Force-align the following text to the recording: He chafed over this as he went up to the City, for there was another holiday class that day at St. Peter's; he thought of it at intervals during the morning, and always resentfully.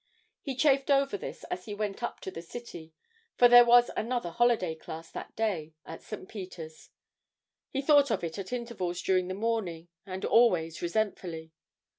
He 0.41 0.55
chafed 0.55 0.89
over 0.89 1.15
this 1.15 1.43
as 1.51 1.65
he 1.65 1.75
went 1.75 2.01
up 2.01 2.21
to 2.21 2.31
the 2.31 2.41
City, 2.41 2.91
for 3.37 3.47
there 3.47 3.63
was 3.63 3.91
another 3.95 4.31
holiday 4.31 4.73
class 4.73 5.11
that 5.11 5.35
day 5.35 5.75
at 5.85 6.01
St. 6.01 6.27
Peter's; 6.27 6.89
he 7.69 7.83
thought 7.83 8.09
of 8.09 8.23
it 8.23 8.39
at 8.39 8.51
intervals 8.51 9.03
during 9.03 9.27
the 9.27 9.35
morning, 9.35 9.89
and 10.07 10.25
always 10.25 10.81
resentfully. 10.81 11.51